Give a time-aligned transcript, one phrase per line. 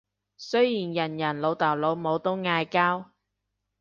[0.35, 3.11] 雖然人人老豆老母都嗌交